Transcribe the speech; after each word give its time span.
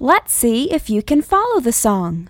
Let's 0.00 0.32
see 0.32 0.72
if 0.72 0.90
you 0.90 1.02
can 1.02 1.22
follow 1.22 1.60
the 1.60 1.72
song. 1.72 2.28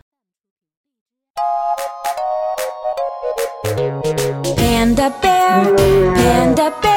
Panda 4.56 5.10
bear, 5.22 5.74
panda 6.14 6.74
bear. 6.82 6.93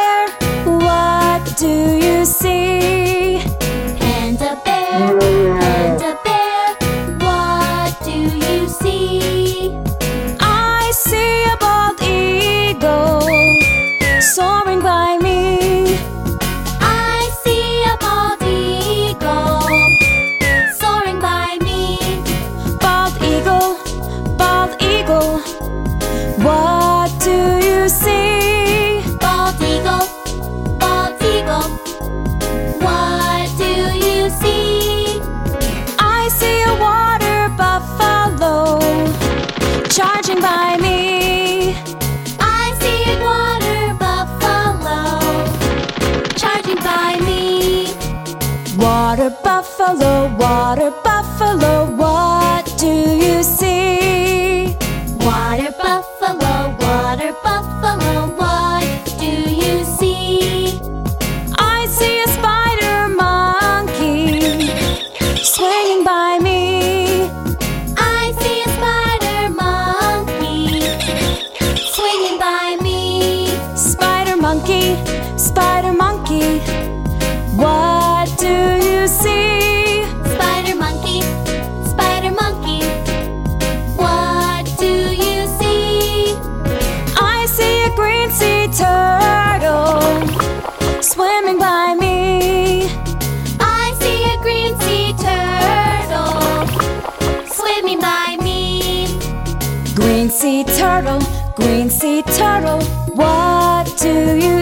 Water 48.77 49.31
buffalo, 49.43 50.27
water 50.37 50.91
buffalo. 50.91 51.06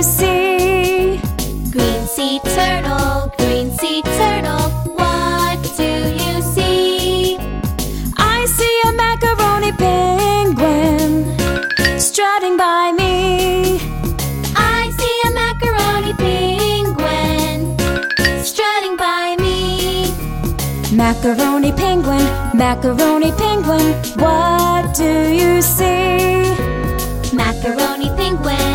See, 0.05 1.19
Green 1.71 2.05
sea 2.05 2.39
turtle, 2.43 3.31
green 3.39 3.71
sea 3.71 4.03
turtle, 4.03 4.69
what 4.93 5.57
do 5.75 5.91
you 6.21 6.41
see? 6.53 7.37
I 8.15 8.45
see 8.45 8.81
a 8.85 8.91
macaroni 8.93 9.71
penguin 9.71 11.09
strutting 11.99 12.55
by 12.55 12.91
me. 12.91 13.79
I 14.55 14.91
see 14.99 15.17
a 15.27 15.31
macaroni 15.41 16.13
penguin 16.13 17.75
strutting 18.45 18.97
by 18.97 19.35
me. 19.39 20.13
Macaroni 20.95 21.71
penguin, 21.71 22.25
macaroni 22.55 23.31
penguin, 23.31 23.93
what 24.17 24.93
do 24.95 25.11
you 25.33 25.63
see? 25.63 26.53
Macaroni 27.35 28.09
penguin. 28.15 28.74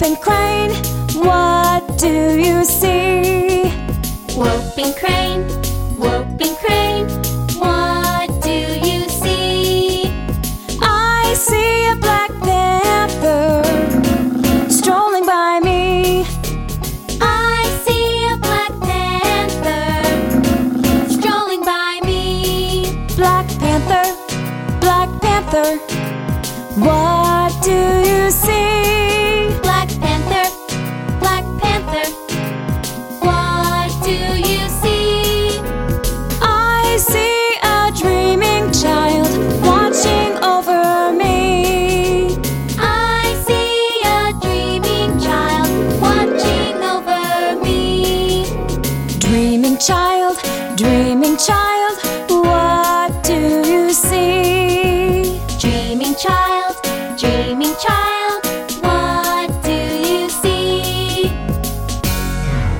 Whooping 0.00 0.16
crane, 0.22 0.70
what 1.12 1.98
do 1.98 2.40
you 2.40 2.64
see? 2.64 3.64
Whooping 4.34 4.94
crane, 4.94 5.42
whooping 5.98 6.56
crane. 6.56 6.79
child, 51.46 51.96
what 52.28 53.24
do 53.24 53.62
you 53.66 53.92
see? 53.92 55.40
Dreaming 55.58 56.14
child, 56.16 56.76
dreaming 57.18 57.74
child, 57.80 58.44
what 58.82 59.48
do 59.64 59.72
you 59.72 60.28
see? 60.28 61.32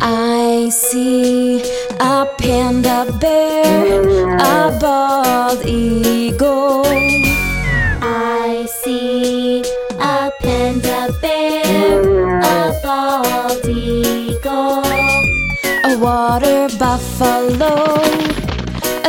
I 0.02 0.68
see 0.70 1.62
a 2.00 2.26
panda 2.38 3.10
bear, 3.18 4.36
a 4.36 4.78
bald 4.78 5.64
eagle. 5.64 6.84
I 8.02 8.66
see 8.82 9.62
a 9.98 10.30
panda 10.42 11.08
bear, 11.22 12.40
a 12.40 12.80
bald 12.82 13.66
eagle, 13.66 14.84
a 15.84 15.98
water 15.98 16.68
buffalo 16.78 18.29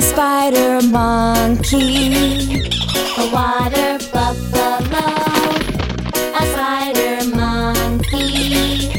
a 0.02 0.04
spider 0.04 0.82
monkey, 0.88 2.64
a 3.22 3.26
water 3.32 4.00
buffalo, 4.12 5.08
a 6.40 6.44
spider 6.54 7.18
monkey, 7.36 8.90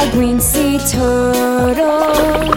a 0.00 0.10
green 0.12 0.40
sea 0.40 0.78
turtle, 0.78 2.54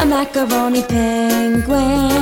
a 0.00 0.04
macaroni 0.04 0.82
penguin. 0.82 2.15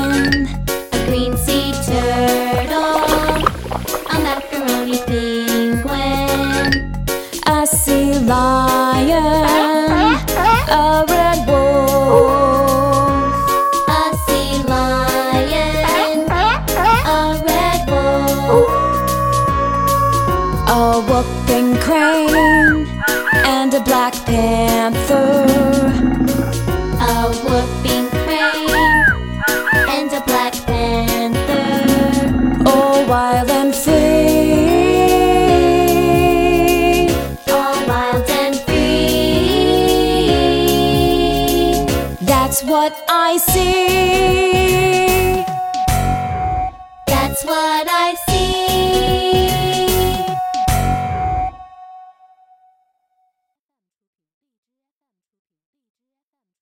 Black 24.10 24.26
panther. 24.26 25.46
a 27.00 27.32
whooping 27.44 28.06
crane, 28.10 28.68
and 29.88 30.12
a 30.12 30.20
black 30.26 30.54
panther. 30.66 31.72
all 32.68 33.06
wild 33.06 33.48
and 33.50 33.74
free. 33.74 33.94
all 37.50 37.86
wild 37.86 38.28
and 38.28 38.56
free. 38.66 39.06
That's 42.26 42.62
what 42.62 42.92
I 43.08 43.38
see. 43.38 44.03